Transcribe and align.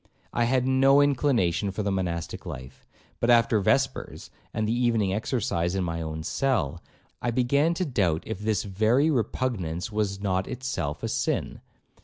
I 0.33 0.45
had 0.45 0.65
no 0.65 0.99
inclination 0.99 1.69
for 1.69 1.83
the 1.83 1.91
monastic 1.91 2.43
life; 2.47 2.87
but 3.19 3.29
after 3.29 3.59
vespers, 3.59 4.31
and 4.51 4.67
the 4.67 4.73
evening 4.73 5.13
exercise 5.13 5.75
in 5.75 5.83
my 5.83 6.01
own 6.01 6.23
cell, 6.23 6.81
I 7.21 7.29
began 7.29 7.75
to 7.75 7.85
doubt 7.85 8.23
if 8.25 8.39
this 8.39 8.63
very 8.63 9.11
repugnance 9.11 9.91
was 9.91 10.19
not 10.19 10.47
itself 10.47 11.03
a 11.03 11.07
sin. 11.07 11.61